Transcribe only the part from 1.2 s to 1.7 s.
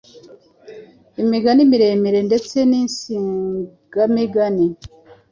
imigani